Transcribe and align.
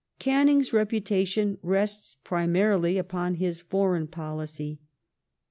Canning's 0.17 0.73
reputation 0.73 1.59
rests 1.61 2.15
primarily 2.23 2.97
upon 2.97 3.35
his 3.35 3.61
foreign 3.61 4.07
policy. 4.07 4.79